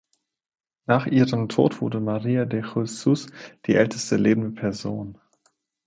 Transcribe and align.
Nach 0.87 1.05
ihrem 1.05 1.47
Tod 1.47 1.79
wurde 1.79 1.99
Maria 1.99 2.45
de 2.45 2.63
Jesus 2.73 3.27
die 3.67 3.75
älteste 3.75 4.15
lebende 4.17 4.59
Person. 4.59 5.19